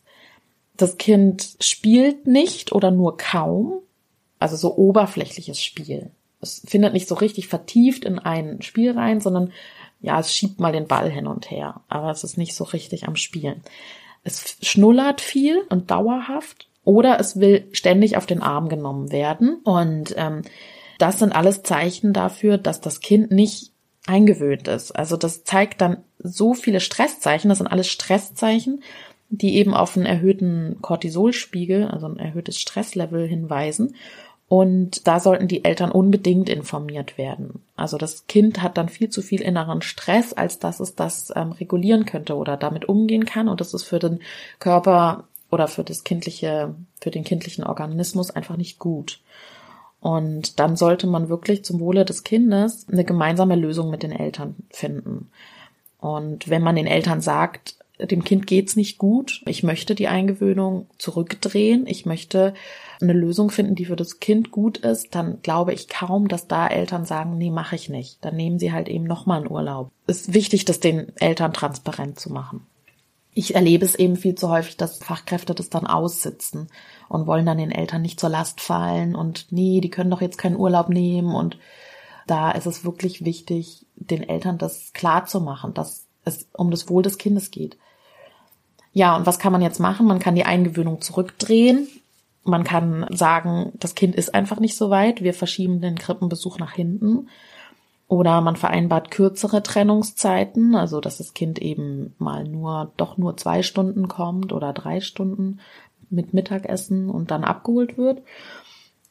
Das 0.76 0.98
Kind 0.98 1.56
spielt 1.60 2.26
nicht 2.26 2.72
oder 2.72 2.90
nur 2.90 3.16
kaum, 3.16 3.80
also 4.38 4.56
so 4.56 4.76
oberflächliches 4.76 5.62
Spiel. 5.62 6.10
Es 6.40 6.62
findet 6.66 6.92
nicht 6.92 7.08
so 7.08 7.14
richtig 7.14 7.48
vertieft 7.48 8.04
in 8.04 8.18
ein 8.18 8.62
Spiel 8.62 8.92
rein, 8.92 9.20
sondern 9.20 9.52
ja, 10.00 10.18
es 10.18 10.34
schiebt 10.34 10.58
mal 10.58 10.72
den 10.72 10.88
Ball 10.88 11.08
hin 11.08 11.26
und 11.28 11.50
her, 11.50 11.80
aber 11.88 12.10
es 12.10 12.24
ist 12.24 12.36
nicht 12.36 12.54
so 12.54 12.64
richtig 12.64 13.06
am 13.06 13.14
Spielen. 13.14 13.62
Es 14.24 14.56
schnullert 14.62 15.20
viel 15.20 15.62
und 15.68 15.90
dauerhaft 15.90 16.68
oder 16.84 17.20
es 17.20 17.38
will 17.38 17.68
ständig 17.72 18.16
auf 18.16 18.26
den 18.26 18.42
Arm 18.42 18.68
genommen 18.68 19.12
werden 19.12 19.60
und 19.62 20.14
ähm, 20.16 20.42
das 20.98 21.18
sind 21.18 21.34
alles 21.34 21.62
Zeichen 21.62 22.12
dafür, 22.12 22.58
dass 22.58 22.80
das 22.80 23.00
Kind 23.00 23.30
nicht 23.30 23.71
eingewöhnt 24.06 24.68
ist. 24.68 24.92
Also 24.92 25.16
das 25.16 25.44
zeigt 25.44 25.80
dann 25.80 25.98
so 26.18 26.54
viele 26.54 26.80
Stresszeichen, 26.80 27.48
das 27.48 27.58
sind 27.58 27.68
alles 27.68 27.88
Stresszeichen, 27.88 28.82
die 29.28 29.56
eben 29.56 29.74
auf 29.74 29.96
einen 29.96 30.06
erhöhten 30.06 30.78
Cortisolspiegel, 30.82 31.88
also 31.88 32.06
ein 32.06 32.18
erhöhtes 32.18 32.58
Stresslevel 32.58 33.26
hinweisen. 33.26 33.94
Und 34.48 35.06
da 35.08 35.18
sollten 35.18 35.48
die 35.48 35.64
Eltern 35.64 35.90
unbedingt 35.90 36.50
informiert 36.50 37.16
werden. 37.16 37.62
Also 37.74 37.96
das 37.96 38.26
Kind 38.26 38.60
hat 38.60 38.76
dann 38.76 38.90
viel 38.90 39.08
zu 39.08 39.22
viel 39.22 39.40
inneren 39.40 39.80
Stress, 39.80 40.34
als 40.34 40.58
dass 40.58 40.78
es 40.78 40.94
das 40.94 41.32
ähm, 41.34 41.52
regulieren 41.52 42.04
könnte 42.04 42.36
oder 42.36 42.58
damit 42.58 42.86
umgehen 42.86 43.24
kann. 43.24 43.48
Und 43.48 43.62
das 43.62 43.72
ist 43.72 43.84
für 43.84 43.98
den 43.98 44.20
Körper 44.58 45.24
oder 45.50 45.68
für 45.68 45.84
das 45.84 46.04
kindliche, 46.04 46.74
für 47.00 47.10
den 47.10 47.24
kindlichen 47.24 47.64
Organismus 47.64 48.30
einfach 48.30 48.58
nicht 48.58 48.78
gut. 48.78 49.20
Und 50.02 50.58
dann 50.58 50.74
sollte 50.74 51.06
man 51.06 51.28
wirklich 51.28 51.64
zum 51.64 51.78
Wohle 51.78 52.04
des 52.04 52.24
Kindes 52.24 52.86
eine 52.90 53.04
gemeinsame 53.04 53.54
Lösung 53.54 53.88
mit 53.88 54.02
den 54.02 54.10
Eltern 54.10 54.56
finden. 54.68 55.30
Und 56.00 56.50
wenn 56.50 56.60
man 56.60 56.74
den 56.74 56.88
Eltern 56.88 57.20
sagt, 57.20 57.76
dem 58.00 58.24
Kind 58.24 58.48
geht's 58.48 58.74
nicht 58.74 58.98
gut, 58.98 59.42
ich 59.46 59.62
möchte 59.62 59.94
die 59.94 60.08
Eingewöhnung 60.08 60.88
zurückdrehen, 60.98 61.86
ich 61.86 62.04
möchte 62.04 62.52
eine 63.00 63.12
Lösung 63.12 63.50
finden, 63.50 63.76
die 63.76 63.84
für 63.84 63.94
das 63.94 64.18
Kind 64.18 64.50
gut 64.50 64.78
ist, 64.78 65.14
dann 65.14 65.40
glaube 65.42 65.72
ich 65.72 65.88
kaum, 65.88 66.26
dass 66.26 66.48
da 66.48 66.66
Eltern 66.66 67.04
sagen, 67.04 67.38
nee, 67.38 67.50
mache 67.50 67.76
ich 67.76 67.88
nicht. 67.88 68.24
Dann 68.24 68.34
nehmen 68.34 68.58
sie 68.58 68.72
halt 68.72 68.88
eben 68.88 69.04
nochmal 69.04 69.42
einen 69.42 69.52
Urlaub. 69.52 69.92
Ist 70.08 70.34
wichtig, 70.34 70.64
das 70.64 70.80
den 70.80 71.16
Eltern 71.18 71.52
transparent 71.52 72.18
zu 72.18 72.32
machen. 72.32 72.66
Ich 73.34 73.54
erlebe 73.54 73.84
es 73.84 73.94
eben 73.94 74.16
viel 74.16 74.34
zu 74.34 74.50
häufig, 74.50 74.76
dass 74.76 74.98
Fachkräfte 74.98 75.54
das 75.54 75.70
dann 75.70 75.86
aussitzen 75.86 76.68
und 77.08 77.26
wollen 77.26 77.46
dann 77.46 77.58
den 77.58 77.70
Eltern 77.70 78.02
nicht 78.02 78.20
zur 78.20 78.28
Last 78.28 78.60
fallen 78.60 79.14
und 79.14 79.46
nee, 79.50 79.80
die 79.80 79.90
können 79.90 80.10
doch 80.10 80.20
jetzt 80.20 80.38
keinen 80.38 80.56
Urlaub 80.56 80.88
nehmen 80.90 81.34
und 81.34 81.56
da 82.26 82.50
ist 82.50 82.66
es 82.66 82.84
wirklich 82.84 83.24
wichtig, 83.24 83.86
den 83.96 84.28
Eltern 84.28 84.58
das 84.58 84.92
klar 84.92 85.24
zu 85.26 85.40
machen, 85.40 85.74
dass 85.74 86.06
es 86.24 86.48
um 86.52 86.70
das 86.70 86.88
Wohl 86.88 87.02
des 87.02 87.18
Kindes 87.18 87.50
geht. 87.50 87.76
Ja, 88.92 89.16
und 89.16 89.26
was 89.26 89.38
kann 89.38 89.52
man 89.52 89.62
jetzt 89.62 89.80
machen? 89.80 90.06
Man 90.06 90.18
kann 90.18 90.34
die 90.34 90.44
Eingewöhnung 90.44 91.00
zurückdrehen. 91.00 91.88
Man 92.44 92.64
kann 92.64 93.06
sagen, 93.10 93.72
das 93.74 93.94
Kind 93.94 94.14
ist 94.14 94.34
einfach 94.34 94.60
nicht 94.60 94.76
so 94.76 94.90
weit. 94.90 95.22
Wir 95.22 95.32
verschieben 95.32 95.80
den 95.80 95.96
Krippenbesuch 95.96 96.58
nach 96.58 96.72
hinten. 96.72 97.28
Oder 98.12 98.42
man 98.42 98.56
vereinbart 98.56 99.10
kürzere 99.10 99.62
Trennungszeiten, 99.62 100.74
also 100.74 101.00
dass 101.00 101.16
das 101.16 101.32
Kind 101.32 101.58
eben 101.58 102.14
mal 102.18 102.44
nur, 102.44 102.92
doch 102.98 103.16
nur 103.16 103.38
zwei 103.38 103.62
Stunden 103.62 104.06
kommt 104.06 104.52
oder 104.52 104.74
drei 104.74 105.00
Stunden 105.00 105.60
mit 106.10 106.34
Mittagessen 106.34 107.08
und 107.08 107.30
dann 107.30 107.42
abgeholt 107.42 107.96
wird. 107.96 108.20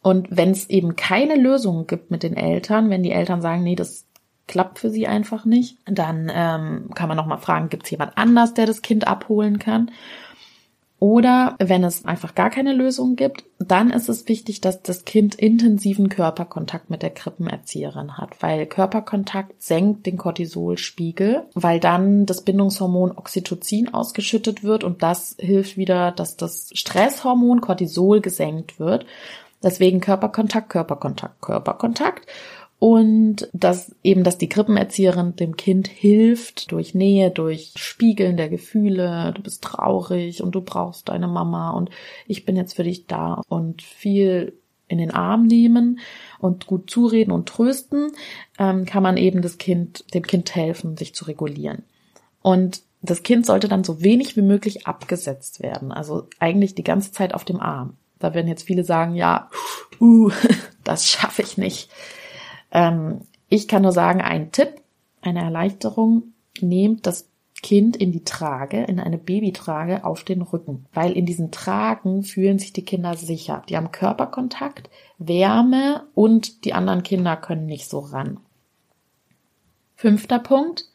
Und 0.04 0.28
wenn 0.30 0.52
es 0.52 0.70
eben 0.70 0.96
keine 0.96 1.34
Lösung 1.34 1.88
gibt 1.88 2.12
mit 2.12 2.22
den 2.22 2.38
Eltern, 2.38 2.92
wenn 2.92 3.02
die 3.02 3.12
Eltern 3.12 3.42
sagen, 3.42 3.64
nee, 3.64 3.74
das 3.74 4.06
klappt 4.46 4.78
für 4.78 4.92
sie 4.92 5.08
einfach 5.08 5.46
nicht, 5.46 5.80
dann 5.86 6.32
ähm, 6.32 6.92
kann 6.94 7.08
man 7.08 7.18
noch 7.18 7.26
mal 7.26 7.38
fragen, 7.38 7.70
gibt 7.70 7.86
es 7.86 7.90
jemand 7.90 8.16
anders, 8.20 8.54
der 8.54 8.68
das 8.68 8.84
Kind 8.84 9.08
abholen 9.08 9.58
kann? 9.58 9.90
Oder 11.02 11.56
wenn 11.58 11.84
es 11.84 12.06
einfach 12.06 12.36
gar 12.36 12.52
keine 12.52 12.74
Lösung 12.74 13.16
gibt, 13.16 13.44
dann 13.58 13.90
ist 13.90 14.08
es 14.08 14.28
wichtig, 14.28 14.62
dass 14.62 14.84
das 14.84 15.04
Kind 15.04 15.34
intensiven 15.34 16.10
Körperkontakt 16.10 16.92
mit 16.92 17.02
der 17.02 17.10
Krippenerzieherin 17.10 18.20
hat, 18.20 18.40
weil 18.44 18.68
Körperkontakt 18.68 19.64
senkt 19.64 20.06
den 20.06 20.18
Cortisolspiegel, 20.18 21.48
weil 21.56 21.80
dann 21.80 22.28
das 22.28 22.44
Bindungshormon 22.44 23.18
Oxytocin 23.18 23.92
ausgeschüttet 23.92 24.64
wird 24.64 24.84
und 24.84 25.02
das 25.02 25.36
hilft 25.40 25.76
wieder, 25.76 26.12
dass 26.12 26.38
das 26.38 26.70
Stresshormon 26.72 27.62
Cortisol 27.62 28.22
gesenkt 28.22 28.80
wird. 28.80 29.08
Deswegen 29.64 30.02
Körperkontakt, 30.02 30.70
Körperkontakt, 30.70 31.42
Körperkontakt 31.42 32.28
und 32.82 33.48
dass 33.54 33.96
eben, 34.02 34.24
dass 34.24 34.40
die 34.40 34.50
Krippenerzieherin 34.50 35.36
dem 35.36 35.56
Kind 35.56 35.88
hilft 35.88 36.72
durch 36.72 36.96
Nähe, 36.96 37.30
durch 37.30 37.74
Spiegeln 37.76 38.38
der 38.38 38.50
Gefühle. 38.50 39.34
Du 39.36 39.44
bist 39.44 39.64
traurig 39.64 40.42
und 40.42 40.56
du 40.56 40.62
brauchst 40.62 41.08
deine 41.08 41.28
Mama 41.28 41.70
und 41.70 41.92
ich 42.26 42.44
bin 42.44 42.56
jetzt 42.56 42.74
für 42.74 42.84
dich 42.84 43.06
da 43.06 43.44
und 43.50 43.84
viel 43.84 44.58
in 44.88 44.98
den 44.98 45.12
Arm 45.12 45.46
nehmen 45.46 46.00
und 46.40 46.66
gut 46.66 46.90
zureden 46.90 47.30
und 47.30 47.48
trösten, 47.48 48.14
ähm, 48.58 48.86
kann 48.86 49.04
man 49.04 49.16
eben 49.16 49.44
das 49.44 49.60
Kind, 49.60 50.04
dem 50.16 50.24
Kind 50.24 50.56
helfen, 50.56 50.98
sich 50.98 51.14
zu 51.14 51.26
regulieren. 51.26 51.84
Und 52.42 52.82
das 53.04 53.22
Kind 53.22 53.46
sollte 53.46 53.68
dann 53.68 53.84
so 53.84 54.02
wenig 54.02 54.36
wie 54.38 54.42
möglich 54.42 54.88
abgesetzt 54.88 55.62
werden. 55.62 55.92
Also 55.92 56.30
eigentlich 56.40 56.74
die 56.74 56.84
ganze 56.84 57.12
Zeit 57.12 57.36
auf 57.36 57.46
dem 57.46 57.60
Arm. 57.60 57.98
Da 58.18 58.34
werden 58.34 58.48
jetzt 58.48 58.64
viele 58.64 58.84
sagen, 58.84 59.14
ja, 59.14 59.52
uh, 60.00 60.32
das 60.84 61.08
schaffe 61.08 61.44
ich 61.44 61.60
nicht. 61.60 61.92
Ähm, 62.72 63.22
ich 63.50 63.68
kann 63.68 63.82
nur 63.82 63.92
sagen, 63.92 64.22
ein 64.22 64.52
Tipp, 64.52 64.82
eine 65.22 65.42
Erleichterung, 65.42 66.34
nehmt 66.62 67.06
das 67.06 67.28
Kind 67.62 67.96
in 67.96 68.12
die 68.12 68.24
Trage, 68.24 68.84
in 68.84 69.00
eine 69.00 69.20
Babytrage 69.20 70.04
auf 70.04 70.24
den 70.24 70.42
Rücken, 70.42 70.86
weil 70.94 71.12
in 71.12 71.28
diesen 71.28 71.52
Tragen 71.52 72.24
fühlen 72.24 72.58
sich 72.58 72.74
die 72.74 72.84
Kinder 72.84 73.16
sicher. 73.16 73.62
Die 73.70 73.78
haben 73.78 73.92
Körperkontakt, 73.92 74.90
Wärme 75.20 76.08
und 76.16 76.66
die 76.66 76.74
anderen 76.74 77.04
Kinder 77.04 77.38
können 77.38 77.68
nicht 77.68 77.88
so 77.88 78.00
ran. 78.00 78.40
Fünfter 79.96 80.40
Punkt. 80.40 80.86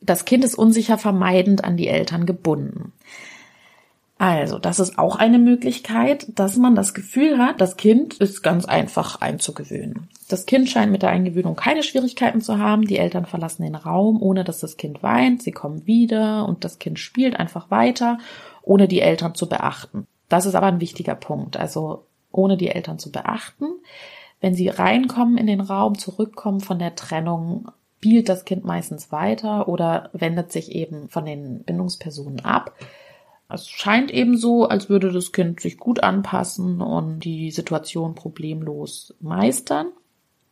Das 0.00 0.24
Kind 0.24 0.42
ist 0.44 0.56
unsicher 0.56 0.98
vermeidend 0.98 1.62
an 1.62 1.76
die 1.76 1.86
Eltern 1.86 2.26
gebunden. 2.26 2.92
Also, 4.20 4.58
das 4.58 4.80
ist 4.80 4.98
auch 4.98 5.16
eine 5.16 5.38
Möglichkeit, 5.38 6.26
dass 6.38 6.58
man 6.58 6.74
das 6.74 6.92
Gefühl 6.92 7.38
hat, 7.38 7.58
das 7.58 7.78
Kind 7.78 8.12
ist 8.18 8.42
ganz 8.42 8.66
einfach 8.66 9.22
einzugewöhnen. 9.22 10.08
Das 10.28 10.44
Kind 10.44 10.68
scheint 10.68 10.92
mit 10.92 11.00
der 11.00 11.08
Eingewöhnung 11.08 11.56
keine 11.56 11.82
Schwierigkeiten 11.82 12.42
zu 12.42 12.58
haben. 12.58 12.86
Die 12.86 12.98
Eltern 12.98 13.24
verlassen 13.24 13.62
den 13.62 13.74
Raum, 13.74 14.20
ohne 14.20 14.44
dass 14.44 14.60
das 14.60 14.76
Kind 14.76 15.02
weint. 15.02 15.42
Sie 15.42 15.52
kommen 15.52 15.86
wieder 15.86 16.46
und 16.46 16.64
das 16.64 16.78
Kind 16.78 16.98
spielt 16.98 17.40
einfach 17.40 17.70
weiter, 17.70 18.18
ohne 18.60 18.88
die 18.88 19.00
Eltern 19.00 19.34
zu 19.34 19.48
beachten. 19.48 20.06
Das 20.28 20.44
ist 20.44 20.54
aber 20.54 20.66
ein 20.66 20.82
wichtiger 20.82 21.14
Punkt. 21.14 21.56
Also, 21.56 22.04
ohne 22.30 22.58
die 22.58 22.68
Eltern 22.68 22.98
zu 22.98 23.10
beachten. 23.10 23.68
Wenn 24.42 24.54
sie 24.54 24.68
reinkommen 24.68 25.38
in 25.38 25.46
den 25.46 25.62
Raum, 25.62 25.96
zurückkommen 25.96 26.60
von 26.60 26.78
der 26.78 26.94
Trennung, 26.94 27.68
spielt 27.96 28.28
das 28.28 28.44
Kind 28.44 28.66
meistens 28.66 29.12
weiter 29.12 29.66
oder 29.66 30.10
wendet 30.12 30.52
sich 30.52 30.72
eben 30.72 31.08
von 31.08 31.24
den 31.24 31.64
Bindungspersonen 31.64 32.44
ab. 32.44 32.74
Es 33.52 33.68
scheint 33.68 34.10
eben 34.10 34.36
so, 34.36 34.66
als 34.66 34.88
würde 34.88 35.12
das 35.12 35.32
Kind 35.32 35.60
sich 35.60 35.78
gut 35.78 36.02
anpassen 36.02 36.80
und 36.80 37.20
die 37.20 37.50
Situation 37.50 38.14
problemlos 38.14 39.14
meistern. 39.20 39.88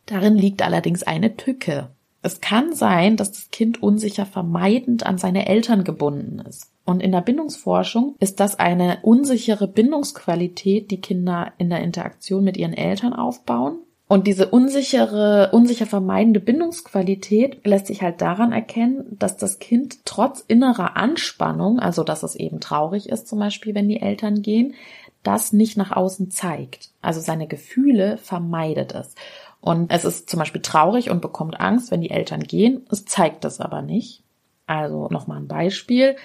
Darin 0.05 0.35
liegt 0.35 0.61
allerdings 0.61 1.03
eine 1.03 1.37
Tücke. 1.37 1.89
Es 2.21 2.41
kann 2.41 2.73
sein, 2.73 3.15
dass 3.15 3.31
das 3.31 3.49
Kind 3.51 3.81
unsicher 3.81 4.25
vermeidend 4.25 5.05
an 5.05 5.17
seine 5.17 5.47
Eltern 5.47 5.83
gebunden 5.83 6.39
ist. 6.39 6.71
Und 6.85 7.01
in 7.01 7.11
der 7.11 7.21
Bindungsforschung 7.21 8.15
ist 8.19 8.39
das 8.39 8.59
eine 8.59 8.99
unsichere 9.03 9.67
Bindungsqualität, 9.67 10.91
die 10.91 10.99
Kinder 10.99 11.53
in 11.57 11.69
der 11.69 11.81
Interaktion 11.81 12.43
mit 12.43 12.57
ihren 12.57 12.73
Eltern 12.73 13.13
aufbauen 13.13 13.79
und 14.11 14.25
diese 14.25 14.47
unsichere, 14.47 15.51
unsicher 15.51 15.85
vermeidende 15.85 16.39
Bindungsqualität 16.39 17.63
lässt 17.63 17.85
sich 17.85 18.01
halt 18.01 18.21
daran 18.21 18.51
erkennen, 18.51 19.05
dass 19.19 19.37
das 19.37 19.59
Kind 19.59 20.03
trotz 20.03 20.43
innerer 20.47 20.97
Anspannung, 20.97 21.79
also 21.79 22.03
dass 22.03 22.23
es 22.23 22.33
eben 22.33 22.59
traurig 22.59 23.09
ist, 23.09 23.27
zum 23.27 23.37
Beispiel, 23.37 23.75
wenn 23.75 23.87
die 23.87 24.01
Eltern 24.01 24.41
gehen, 24.41 24.73
das 25.21 25.53
nicht 25.53 25.77
nach 25.77 25.91
außen 25.91 26.31
zeigt. 26.31 26.89
Also 27.03 27.19
seine 27.19 27.45
Gefühle 27.45 28.17
vermeidet 28.17 28.93
es. 28.93 29.13
Und 29.61 29.91
es 29.91 30.05
ist 30.05 30.27
zum 30.27 30.39
Beispiel 30.39 30.63
traurig 30.63 31.11
und 31.11 31.21
bekommt 31.21 31.59
Angst, 31.59 31.91
wenn 31.91 32.01
die 32.01 32.09
Eltern 32.09 32.41
gehen. 32.41 32.87
Es 32.89 33.05
zeigt 33.05 33.45
es 33.45 33.59
aber 33.59 33.83
nicht. 33.83 34.23
Also 34.65 35.07
nochmal 35.11 35.37
ein 35.37 35.47
Beispiel. 35.47 36.15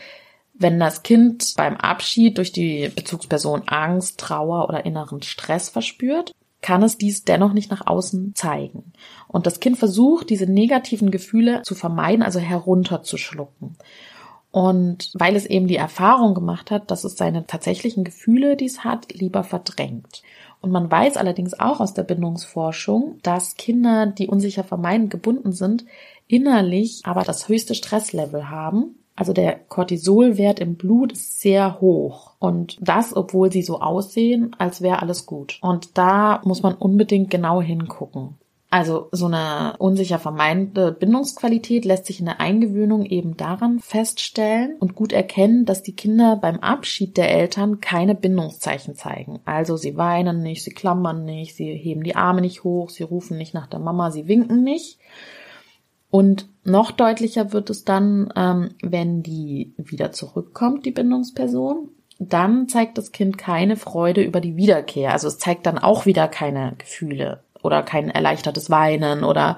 Wenn 0.54 0.80
das 0.80 1.02
Kind 1.02 1.52
beim 1.58 1.76
Abschied 1.76 2.38
durch 2.38 2.50
die 2.50 2.88
Bezugsperson 2.88 3.64
Angst, 3.66 4.18
Trauer 4.20 4.70
oder 4.70 4.86
inneren 4.86 5.20
Stress 5.20 5.68
verspürt, 5.68 6.32
kann 6.64 6.83
es 6.83 6.97
dies 6.97 7.25
dennoch 7.25 7.52
nicht 7.52 7.71
nach 7.71 7.87
außen 7.87 8.35
zeigen. 8.35 8.94
Und 9.28 9.47
das 9.47 9.61
Kind 9.61 9.78
versucht, 9.78 10.30
diese 10.30 10.47
negativen 10.47 11.11
Gefühle 11.11 11.61
zu 11.61 11.75
vermeiden, 11.75 12.23
also 12.23 12.40
herunterzuschlucken. 12.40 13.76
Und 14.50 15.11
weil 15.12 15.37
es 15.37 15.44
eben 15.44 15.66
die 15.66 15.76
Erfahrung 15.76 16.33
gemacht 16.33 16.71
hat, 16.71 16.90
dass 16.90 17.04
es 17.04 17.18
seine 17.18 17.47
tatsächlichen 17.47 18.02
Gefühle, 18.02 18.56
die 18.56 18.64
es 18.64 18.83
hat, 18.83 19.12
lieber 19.12 19.44
verdrängt. 19.44 20.23
Und 20.62 20.71
man 20.71 20.90
weiß 20.90 21.18
allerdings 21.18 21.52
auch 21.52 21.80
aus 21.80 21.92
der 21.92 22.04
Bindungsforschung, 22.04 23.18
dass 23.23 23.56
Kinder, 23.56 24.06
die 24.06 24.28
unsicher 24.28 24.64
vermeidend 24.64 25.11
gebunden 25.11 25.52
sind, 25.52 25.85
innerlich 26.28 27.02
aber 27.04 27.25
das 27.25 27.47
höchste 27.47 27.75
Stresslevel 27.75 28.49
haben. 28.49 28.94
Also 29.16 29.33
der 29.33 29.56
Cortisolwert 29.56 30.59
im 30.59 30.75
Blut 30.75 31.12
ist 31.12 31.40
sehr 31.40 31.80
hoch. 31.80 32.33
Und 32.40 32.76
das, 32.80 33.14
obwohl 33.14 33.52
sie 33.52 33.62
so 33.62 33.80
aussehen, 33.80 34.56
als 34.59 34.83
wäre 34.83 35.02
alles 35.02 35.25
gut. 35.26 35.59
Und 35.62 35.97
da 35.97 36.40
muss 36.44 36.62
man 36.62 36.75
unbedingt 36.75 37.30
genau 37.30 37.62
hingucken. 37.62 38.37
Also 38.75 39.06
so 39.12 39.26
eine 39.26 39.76
unsicher 39.78 40.18
vermeinte 40.18 40.90
Bindungsqualität 40.90 41.85
lässt 41.85 42.06
sich 42.06 42.18
in 42.18 42.26
der 42.26 42.40
Eingewöhnung 42.40 43.04
eben 43.04 43.37
daran 43.37 43.78
feststellen 43.78 44.75
und 44.80 44.97
gut 44.97 45.12
erkennen, 45.12 45.64
dass 45.64 45.85
die 45.85 45.94
Kinder 45.94 46.35
beim 46.35 46.59
Abschied 46.59 47.16
der 47.16 47.30
Eltern 47.30 47.78
keine 47.78 48.16
Bindungszeichen 48.16 48.97
zeigen. 48.97 49.38
Also 49.44 49.76
sie 49.76 49.97
weinen 49.97 50.42
nicht, 50.42 50.64
sie 50.64 50.73
klammern 50.73 51.25
nicht, 51.25 51.54
sie 51.54 51.73
heben 51.73 52.02
die 52.02 52.16
Arme 52.16 52.40
nicht 52.40 52.64
hoch, 52.64 52.90
sie 52.90 53.04
rufen 53.04 53.38
nicht 53.38 53.54
nach 53.54 53.68
der 53.68 53.78
Mama, 53.78 54.11
sie 54.11 54.26
winken 54.26 54.64
nicht. 54.64 54.99
Und 56.11 56.49
noch 56.64 56.90
deutlicher 56.90 57.52
wird 57.52 57.71
es 57.71 57.85
dann, 57.85 58.33
ähm, 58.37 58.71
wenn 58.83 59.23
die 59.23 59.75
wieder 59.76 60.12
zurückkommt, 60.12 60.87
die 60.87 60.90
Bindungsperson. 60.90 61.90
Dann 62.18 62.68
zeigt 62.68 62.97
das 62.97 63.12
Kind 63.12 63.38
keine 63.38 63.76
Freude 63.76 64.23
über 64.23 64.40
die 64.40 64.56
Wiederkehr. 64.56 65.12
Also 65.12 65.28
es 65.28 65.38
zeigt 65.38 65.66
dann 65.66 65.78
auch 65.78 66.06
wieder 66.06 66.28
keine 66.28 66.75
Gefühle 66.78 67.42
oder 67.64 67.83
kein 67.83 68.11
erleichtertes 68.11 68.71
Weinen 68.71 69.25
oder 69.25 69.56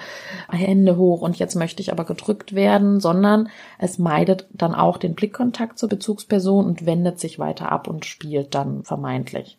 Hände 0.48 0.96
hoch 0.96 1.22
und 1.22 1.38
jetzt 1.38 1.56
möchte 1.56 1.82
ich 1.82 1.90
aber 1.90 2.04
gedrückt 2.04 2.54
werden, 2.54 3.00
sondern 3.00 3.48
es 3.78 3.98
meidet 3.98 4.46
dann 4.52 4.74
auch 4.74 4.96
den 4.96 5.14
Blickkontakt 5.14 5.78
zur 5.78 5.88
Bezugsperson 5.88 6.66
und 6.66 6.86
wendet 6.86 7.18
sich 7.18 7.38
weiter 7.38 7.70
ab 7.72 7.88
und 7.88 8.06
spielt 8.06 8.54
dann 8.54 8.84
vermeintlich. 8.84 9.58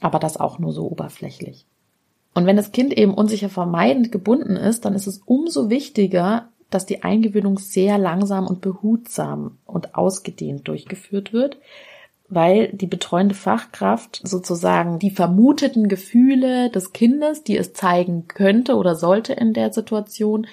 Aber 0.00 0.18
das 0.18 0.38
auch 0.38 0.58
nur 0.58 0.72
so 0.72 0.86
oberflächlich. 0.86 1.66
Und 2.34 2.46
wenn 2.46 2.56
das 2.56 2.72
Kind 2.72 2.92
eben 2.92 3.14
unsicher 3.14 3.48
vermeidend 3.48 4.12
gebunden 4.12 4.56
ist, 4.56 4.84
dann 4.84 4.94
ist 4.94 5.06
es 5.06 5.22
umso 5.24 5.70
wichtiger, 5.70 6.48
dass 6.70 6.86
die 6.86 7.02
Eingewöhnung 7.02 7.58
sehr 7.58 7.98
langsam 7.98 8.46
und 8.46 8.60
behutsam 8.60 9.58
und 9.66 9.94
ausgedehnt 9.94 10.66
durchgeführt 10.68 11.32
wird, 11.32 11.58
weil 12.28 12.68
die 12.72 12.86
betreuende 12.86 13.34
Fachkraft 13.34 14.20
sozusagen 14.24 14.98
die 14.98 15.10
vermuteten 15.10 15.88
Gefühle 15.88 16.70
des 16.70 16.92
Kindes, 16.92 17.44
die 17.44 17.56
es 17.56 17.72
zeigen 17.72 18.26
könnte 18.28 18.76
oder 18.76 18.94
sollte 18.94 19.34
in 19.34 19.52
der 19.52 19.72
Situation, 19.72 20.46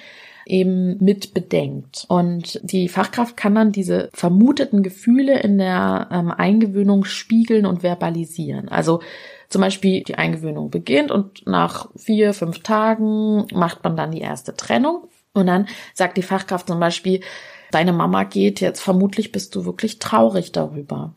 eben 0.46 1.02
mit 1.02 1.34
bedenkt. 1.34 2.04
Und 2.08 2.60
die 2.62 2.88
Fachkraft 2.88 3.36
kann 3.36 3.54
dann 3.54 3.72
diese 3.72 4.08
vermuteten 4.12 4.82
Gefühle 4.82 5.40
in 5.40 5.58
der 5.58 6.08
ähm, 6.10 6.30
Eingewöhnung 6.30 7.04
spiegeln 7.04 7.66
und 7.66 7.82
verbalisieren. 7.82 8.68
Also 8.68 9.00
zum 9.48 9.60
Beispiel 9.60 10.02
die 10.02 10.16
Eingewöhnung 10.16 10.70
beginnt 10.70 11.10
und 11.10 11.46
nach 11.46 11.90
vier, 11.96 12.32
fünf 12.32 12.60
Tagen 12.60 13.46
macht 13.52 13.84
man 13.84 13.96
dann 13.96 14.10
die 14.10 14.20
erste 14.20 14.54
Trennung. 14.54 15.08
Und 15.34 15.46
dann 15.46 15.66
sagt 15.94 16.16
die 16.16 16.22
Fachkraft 16.22 16.68
zum 16.68 16.78
Beispiel, 16.78 17.22
deine 17.70 17.92
Mama 17.92 18.24
geht 18.24 18.60
jetzt, 18.60 18.80
vermutlich 18.80 19.32
bist 19.32 19.54
du 19.54 19.64
wirklich 19.64 19.98
traurig 19.98 20.52
darüber. 20.52 21.14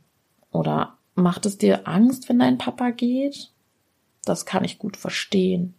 Oder 0.52 0.98
macht 1.16 1.46
es 1.46 1.58
dir 1.58 1.88
Angst, 1.88 2.30
wenn 2.30 2.40
dein 2.40 2.58
Papa 2.58 2.92
geht? 2.92 3.52
Das 4.24 4.46
kann 4.46 4.64
ich 4.64 4.80
gut 4.80 4.98
verstehen. 4.98 5.74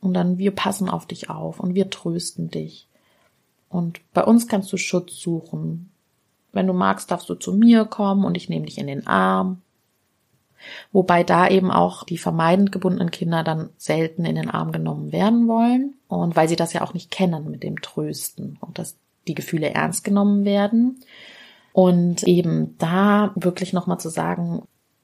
Und 0.00 0.14
dann 0.14 0.38
wir 0.38 0.52
passen 0.52 0.88
auf 0.88 1.06
dich 1.06 1.30
auf 1.30 1.60
und 1.60 1.74
wir 1.74 1.90
trösten 1.90 2.50
dich. 2.50 2.88
Und 3.68 4.00
bei 4.12 4.22
uns 4.22 4.46
kannst 4.46 4.72
du 4.72 4.76
Schutz 4.76 5.18
suchen. 5.18 5.90
Wenn 6.52 6.68
du 6.68 6.72
magst, 6.72 7.10
darfst 7.10 7.28
du 7.28 7.34
zu 7.34 7.52
mir 7.52 7.84
kommen 7.84 8.24
und 8.24 8.36
ich 8.36 8.48
nehme 8.48 8.66
dich 8.66 8.78
in 8.78 8.86
den 8.86 9.06
Arm. 9.06 9.62
Wobei 10.92 11.24
da 11.24 11.48
eben 11.48 11.70
auch 11.70 12.04
die 12.04 12.18
vermeidend 12.18 12.70
gebundenen 12.70 13.10
Kinder 13.10 13.42
dann 13.42 13.70
selten 13.76 14.24
in 14.24 14.36
den 14.36 14.50
Arm 14.50 14.70
genommen 14.70 15.10
werden 15.10 15.48
wollen. 15.48 15.93
Und 16.20 16.36
weil 16.36 16.48
sie 16.48 16.56
das 16.56 16.72
ja 16.72 16.82
auch 16.82 16.94
nicht 16.94 17.10
kennen 17.10 17.50
mit 17.50 17.62
dem 17.62 17.80
Trösten 17.80 18.58
und 18.60 18.78
dass 18.78 18.96
die 19.26 19.34
Gefühle 19.34 19.70
ernst 19.70 20.04
genommen 20.04 20.44
werden. 20.44 21.00
Und 21.72 22.22
eben 22.22 22.76
da 22.78 23.32
wirklich 23.34 23.72
nochmal 23.72 23.98
zu 23.98 24.08
sagen, 24.08 24.62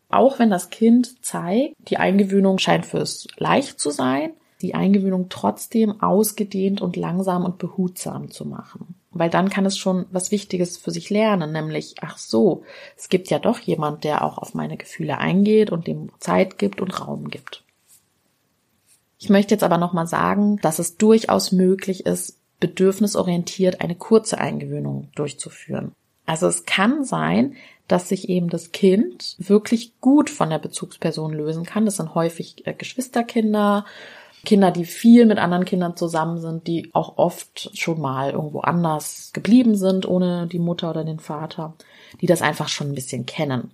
auch 0.09 0.39
wenn 0.39 0.51
das 0.51 0.71
Kind 0.71 1.25
zeigt, 1.25 1.75
die 1.89 1.97
Eingewöhnung 1.97 2.59
scheint 2.59 2.87
fürs 2.87 3.27
leicht 3.37 3.81
zu 3.81 3.91
sein, 3.91 4.33
die 4.63 4.75
Eingewöhnung 4.75 5.29
trotzdem 5.29 6.01
ausgedehnt 6.03 6.81
und 6.81 6.97
langsam 6.97 7.45
und 7.45 7.59
behutsam 7.59 8.31
zu 8.31 8.45
machen. 8.45 8.95
Weil 9.11 9.31
dann 9.31 9.49
kann 9.49 9.67
es 9.67 9.79
schon 9.79 10.07
was 10.11 10.31
Wichtiges 10.31 10.77
für 10.77 10.91
sich 10.91 11.11
lernen, 11.11 11.53
nämlich, 11.53 11.97
ach 12.03 12.19
so, 12.19 12.63
es 12.97 13.09
gibt 13.09 13.31
ja 13.31 13.39
doch 13.39 13.59
jemand, 13.59 14.05
der 14.05 14.25
auch 14.25 14.39
auf 14.39 14.55
meine 14.55 14.77
Gefühle 14.77 15.19
eingeht 15.19 15.71
und 15.71 15.87
dem 15.87 16.11
Zeit 16.21 16.59
gibt 16.59 16.81
und 16.81 17.01
Raum 17.01 17.29
gibt. 17.29 17.65
Ich 19.21 19.29
möchte 19.29 19.55
jetzt 19.55 19.63
aber 19.63 19.77
nochmal 19.77 20.07
sagen, 20.07 20.59
dass 20.63 20.79
es 20.79 20.97
durchaus 20.97 21.53
möglich 21.53 22.07
ist, 22.07 22.39
bedürfnisorientiert 22.59 23.83
eine 23.83 23.95
kurze 23.95 24.39
Eingewöhnung 24.39 25.09
durchzuführen. 25.15 25.93
Also 26.25 26.47
es 26.47 26.65
kann 26.65 27.05
sein, 27.05 27.55
dass 27.87 28.09
sich 28.09 28.31
eben 28.31 28.49
das 28.49 28.73
Kind 28.73 29.37
wirklich 29.39 30.01
gut 30.01 30.31
von 30.31 30.49
der 30.49 30.59
Bezugsperson 30.59 31.33
lösen 31.33 31.65
kann. 31.65 31.85
Das 31.85 31.97
sind 31.97 32.15
häufig 32.15 32.67
äh, 32.67 32.73
Geschwisterkinder, 32.73 33.85
Kinder, 34.45 34.71
die 34.71 34.87
viel 34.87 35.27
mit 35.27 35.39
anderen 35.39 35.67
Kindern 35.67 35.97
zusammen 35.97 36.41
sind, 36.41 36.67
die 36.67 36.89
auch 36.95 37.19
oft 37.19 37.77
schon 37.77 38.01
mal 38.01 38.31
irgendwo 38.31 38.61
anders 38.61 39.33
geblieben 39.35 39.75
sind, 39.75 40.07
ohne 40.07 40.47
die 40.47 40.59
Mutter 40.59 40.89
oder 40.89 41.05
den 41.05 41.21
Vater, 41.21 41.75
die 42.23 42.27
das 42.27 42.41
einfach 42.41 42.69
schon 42.69 42.89
ein 42.89 42.95
bisschen 42.95 43.27
kennen. 43.27 43.71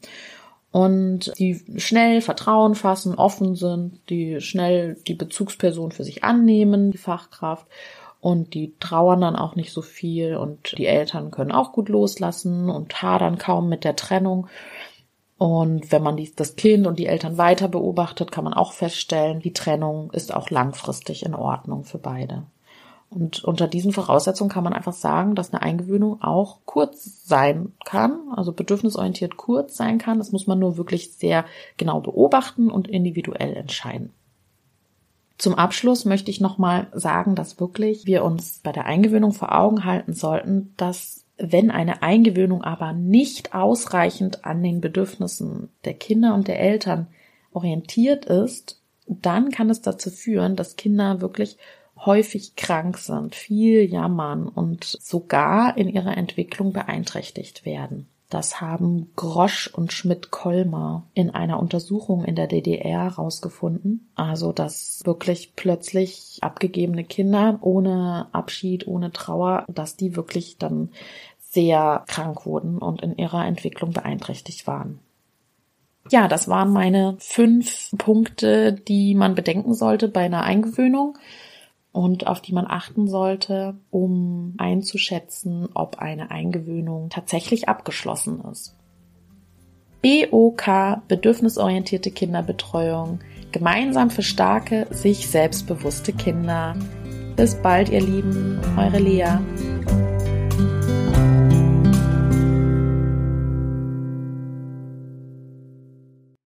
Und 0.76 1.32
die 1.38 1.58
schnell 1.78 2.20
Vertrauen 2.20 2.74
fassen, 2.74 3.14
offen 3.14 3.56
sind, 3.56 3.98
die 4.10 4.42
schnell 4.42 4.98
die 5.06 5.14
Bezugsperson 5.14 5.90
für 5.90 6.04
sich 6.04 6.22
annehmen, 6.22 6.90
die 6.90 6.98
Fachkraft 6.98 7.66
und 8.20 8.52
die 8.52 8.74
trauern 8.78 9.22
dann 9.22 9.36
auch 9.36 9.56
nicht 9.56 9.72
so 9.72 9.80
viel 9.80 10.36
und 10.36 10.76
die 10.76 10.84
Eltern 10.84 11.30
können 11.30 11.50
auch 11.50 11.72
gut 11.72 11.88
loslassen 11.88 12.68
und 12.68 13.00
hadern 13.00 13.38
kaum 13.38 13.70
mit 13.70 13.84
der 13.84 13.96
Trennung. 13.96 14.48
Und 15.38 15.90
wenn 15.92 16.02
man 16.02 16.22
das 16.36 16.56
Kind 16.56 16.86
und 16.86 16.98
die 16.98 17.06
Eltern 17.06 17.38
weiter 17.38 17.68
beobachtet, 17.68 18.30
kann 18.30 18.44
man 18.44 18.52
auch 18.52 18.72
feststellen, 18.72 19.40
die 19.40 19.54
Trennung 19.54 20.10
ist 20.10 20.34
auch 20.34 20.50
langfristig 20.50 21.24
in 21.24 21.34
Ordnung 21.34 21.84
für 21.84 21.98
beide. 21.98 22.42
Und 23.08 23.44
unter 23.44 23.68
diesen 23.68 23.92
Voraussetzungen 23.92 24.50
kann 24.50 24.64
man 24.64 24.72
einfach 24.72 24.92
sagen, 24.92 25.34
dass 25.34 25.52
eine 25.52 25.62
Eingewöhnung 25.62 26.22
auch 26.22 26.58
kurz 26.64 27.26
sein 27.26 27.72
kann, 27.84 28.18
also 28.34 28.52
bedürfnisorientiert 28.52 29.36
kurz 29.36 29.76
sein 29.76 29.98
kann. 29.98 30.18
Das 30.18 30.32
muss 30.32 30.46
man 30.46 30.58
nur 30.58 30.76
wirklich 30.76 31.12
sehr 31.14 31.44
genau 31.76 32.00
beobachten 32.00 32.70
und 32.70 32.88
individuell 32.88 33.54
entscheiden. 33.54 34.12
Zum 35.38 35.54
Abschluss 35.54 36.04
möchte 36.04 36.30
ich 36.30 36.40
nochmal 36.40 36.88
sagen, 36.92 37.34
dass 37.34 37.60
wirklich 37.60 38.06
wir 38.06 38.24
uns 38.24 38.60
bei 38.62 38.72
der 38.72 38.86
Eingewöhnung 38.86 39.32
vor 39.32 39.54
Augen 39.54 39.84
halten 39.84 40.12
sollten, 40.12 40.72
dass 40.76 41.24
wenn 41.38 41.70
eine 41.70 42.02
Eingewöhnung 42.02 42.64
aber 42.64 42.92
nicht 42.92 43.54
ausreichend 43.54 44.44
an 44.46 44.62
den 44.62 44.80
Bedürfnissen 44.80 45.68
der 45.84 45.94
Kinder 45.94 46.34
und 46.34 46.48
der 46.48 46.58
Eltern 46.58 47.08
orientiert 47.52 48.24
ist, 48.24 48.80
dann 49.06 49.50
kann 49.50 49.70
es 49.70 49.82
dazu 49.82 50.10
führen, 50.10 50.56
dass 50.56 50.76
Kinder 50.76 51.20
wirklich 51.20 51.58
häufig 52.04 52.56
krank 52.56 52.98
sind, 52.98 53.34
viel 53.34 53.82
jammern 53.82 54.48
und 54.48 54.84
sogar 54.84 55.76
in 55.76 55.88
ihrer 55.88 56.16
Entwicklung 56.16 56.72
beeinträchtigt 56.72 57.64
werden. 57.64 58.08
Das 58.28 58.60
haben 58.60 59.12
Grosch 59.14 59.68
und 59.68 59.92
Schmidt-Kolmer 59.92 61.04
in 61.14 61.30
einer 61.30 61.60
Untersuchung 61.60 62.24
in 62.24 62.34
der 62.34 62.48
DDR 62.48 63.04
herausgefunden. 63.04 64.08
Also, 64.16 64.52
dass 64.52 65.02
wirklich 65.04 65.52
plötzlich 65.54 66.38
abgegebene 66.40 67.04
Kinder 67.04 67.58
ohne 67.60 68.28
Abschied, 68.32 68.88
ohne 68.88 69.12
Trauer, 69.12 69.64
dass 69.68 69.96
die 69.96 70.16
wirklich 70.16 70.58
dann 70.58 70.90
sehr 71.38 72.04
krank 72.08 72.44
wurden 72.46 72.78
und 72.78 73.00
in 73.00 73.16
ihrer 73.16 73.46
Entwicklung 73.46 73.92
beeinträchtigt 73.92 74.66
waren. 74.66 74.98
Ja, 76.10 76.28
das 76.28 76.48
waren 76.48 76.72
meine 76.72 77.16
fünf 77.18 77.92
Punkte, 77.96 78.72
die 78.72 79.14
man 79.14 79.34
bedenken 79.34 79.74
sollte 79.74 80.08
bei 80.08 80.22
einer 80.22 80.42
Eingewöhnung 80.42 81.16
und 81.96 82.26
auf 82.26 82.42
die 82.42 82.52
man 82.52 82.66
achten 82.68 83.08
sollte, 83.08 83.74
um 83.90 84.54
einzuschätzen, 84.58 85.70
ob 85.72 85.96
eine 85.96 86.30
Eingewöhnung 86.30 87.08
tatsächlich 87.08 87.70
abgeschlossen 87.70 88.42
ist. 88.52 88.76
BOK, 90.02 91.00
bedürfnisorientierte 91.08 92.10
Kinderbetreuung, 92.10 93.20
gemeinsam 93.50 94.10
für 94.10 94.22
starke, 94.22 94.86
sich 94.90 95.26
selbstbewusste 95.26 96.12
Kinder. 96.12 96.76
Bis 97.34 97.54
bald, 97.54 97.88
ihr 97.88 98.02
Lieben, 98.02 98.60
eure 98.76 98.98
Lea. 98.98 99.38